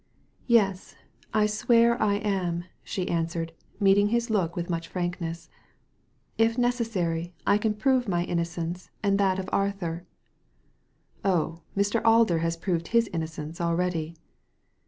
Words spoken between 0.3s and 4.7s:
"Yes, I swear I am," she answered, meeting his look with